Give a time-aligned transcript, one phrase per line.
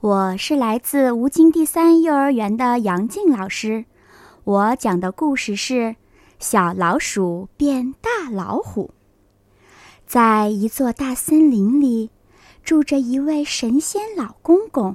[0.00, 3.84] 我是来自吴京第三幼儿园的杨静老师，
[4.44, 5.74] 我讲的故事是
[6.38, 8.92] 《小老鼠变大老虎》。
[10.06, 12.10] 在一座大森林里，
[12.62, 14.94] 住着一位神仙老公公，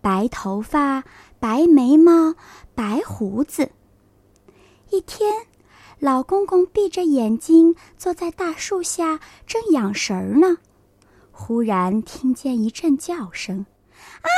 [0.00, 1.04] 白头发、
[1.38, 2.34] 白眉毛、
[2.74, 3.70] 白胡子。
[4.90, 5.46] 一天，
[6.00, 10.58] 老公公闭着眼睛坐在大树下，正养神儿呢，
[11.30, 13.66] 忽然听见一阵叫声。
[14.22, 14.28] 啊！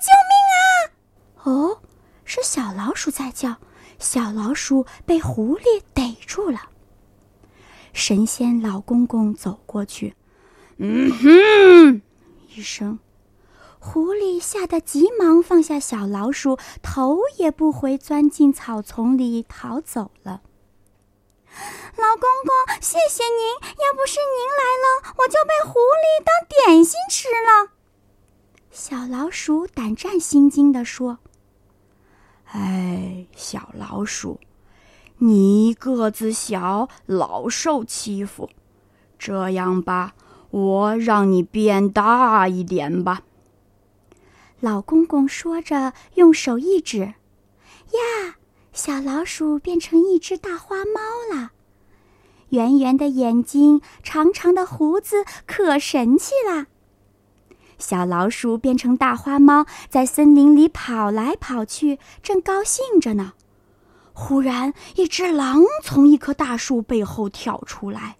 [0.00, 0.62] 救命啊！
[1.44, 1.82] 哦，
[2.24, 3.56] 是小老鼠在叫。
[3.98, 6.70] 小老鼠被狐狸逮住了。
[7.92, 10.14] 神仙老公公走过去，
[10.78, 12.00] 嗯哼
[12.48, 12.98] 一声，
[13.78, 20.40] 狐狸吓得急忙放下小老鼠，头也不回钻进草丛里逃走了。
[21.96, 27.72] 老公公，谢谢您，要不是您来了，我就被狐狸当点心吃了。
[28.90, 31.20] 小老鼠胆战心惊地说
[32.50, 34.40] ：“哎，小老鼠，
[35.18, 38.50] 你个子小，老受欺负。
[39.16, 40.14] 这样吧，
[40.50, 43.22] 我让你变大一点吧。”
[44.58, 47.14] 老公公说着，用手一指
[47.94, 48.38] ：“呀，
[48.72, 51.00] 小老鼠变成一只大花猫
[51.32, 51.52] 了，
[52.48, 56.66] 圆圆的眼睛，长长的胡子，可神气了。”
[57.80, 63.32] 小老鼠变成大花猫，在森林里跑来跑去，正高兴着呢。
[64.12, 68.16] 忽然，一只狼从一棵大树背后跳出来，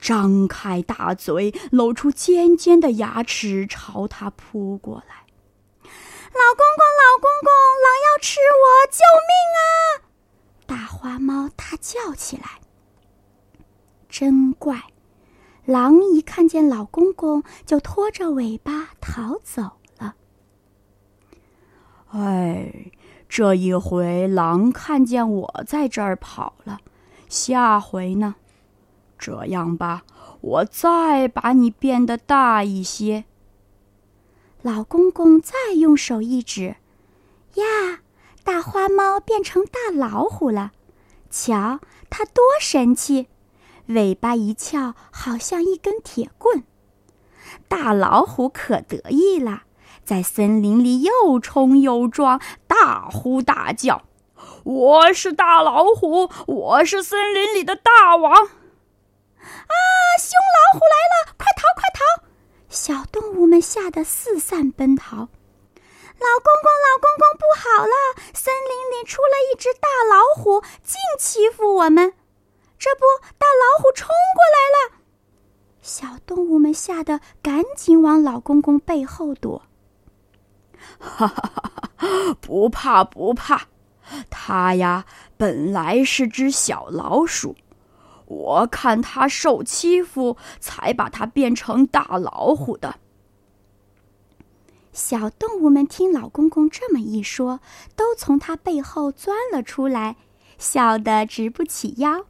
[0.00, 5.24] 张开大嘴，露出尖尖的牙齿，朝它扑过来。
[5.82, 7.50] 老公公，老公公，
[7.84, 8.66] 狼要吃我！
[8.90, 9.66] 救命啊！
[10.66, 12.60] 大花猫大叫起来。
[14.08, 14.82] 真怪。
[15.66, 20.14] 狼一看见老公公，就拖着尾巴逃走了。
[22.12, 22.92] 哎，
[23.28, 26.78] 这一回狼看见我在这儿跑了，
[27.28, 28.36] 下回呢？
[29.18, 30.04] 这样吧，
[30.40, 33.24] 我再把你变得大一些。
[34.62, 36.76] 老公公再用手一指，
[37.54, 37.64] 呀，
[38.44, 40.70] 大花猫变成大老虎了，
[41.28, 43.26] 瞧它多神气！
[43.86, 46.64] 尾巴一翘，好像一根铁棍。
[47.68, 49.62] 大老虎可得意了，
[50.04, 54.02] 在森林里又冲又撞，大呼大叫
[54.64, 59.74] ：“我是大老虎，我是森林里的大王！”啊，
[60.18, 61.34] 凶老虎来了！
[61.38, 62.26] 快逃，快逃！
[62.68, 65.16] 小动物们吓得四散奔逃。
[65.16, 67.94] 老公公，老公公，不好了！
[68.34, 72.14] 森林里出了一只大老虎，净欺负我们。
[72.86, 73.04] 这不，
[73.36, 75.02] 大老虎冲过来了，
[75.82, 79.62] 小动物们吓得赶紧往老公公背后躲。
[81.00, 83.66] 哈哈哈哈不怕不怕，
[84.30, 85.04] 它呀
[85.36, 87.56] 本来是只小老鼠，
[88.26, 93.00] 我看它受欺负，才把它变成大老虎的。
[94.92, 97.58] 小动物们听老公公这么一说，
[97.96, 100.14] 都从他背后钻了出来，
[100.56, 102.26] 笑得直不起腰。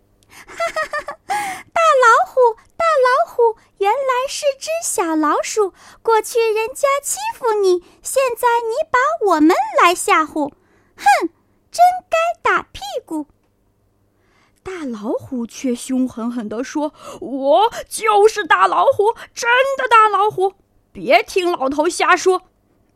[0.47, 1.19] 哈哈哈！
[1.27, 5.73] 大老虎，大老虎，原来是只小老鼠。
[6.03, 8.99] 过去人家欺负你，现在你把
[9.35, 10.51] 我们来吓唬，
[10.97, 11.29] 哼，
[11.71, 13.27] 真该打屁股。
[14.63, 19.49] 大老虎却凶狠狠地说：“我就是大老虎，真
[19.79, 20.55] 的大老虎！
[20.93, 22.43] 别听老头瞎说，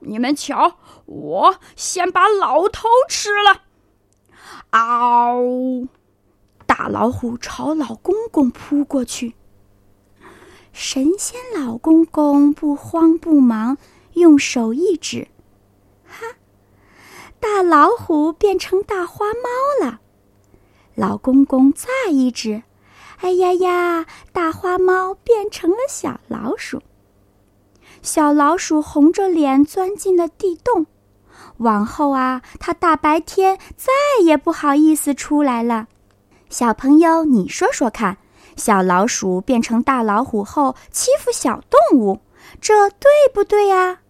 [0.01, 3.63] 你们瞧，我先把老头吃了。”
[4.71, 5.89] 嗷！
[6.81, 9.35] 大老虎朝老公公扑过去。
[10.73, 13.77] 神仙老公公不慌不忙，
[14.15, 15.29] 用手一指
[16.09, 16.37] ：“哈，
[17.39, 20.01] 大老虎变成大花猫了。”
[20.97, 22.63] 老公公再一指
[23.21, 26.81] ：“哎呀呀，大花猫变成了小老鼠。”
[28.01, 30.87] 小老鼠红着脸钻进了地洞。
[31.59, 33.93] 往后啊，它大白天再
[34.25, 35.89] 也不好意思出来了。
[36.51, 38.19] 小朋友，你说说看，
[38.57, 42.21] 小老鼠变成大老虎后欺负小动物，
[42.61, 44.01] 这对不对呀？